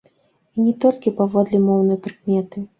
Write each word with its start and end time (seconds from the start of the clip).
І 0.55 0.65
не 0.69 0.73
толькі 0.85 1.15
паводле 1.21 1.63
моўнай 1.69 2.03
прыкметы. 2.09 2.69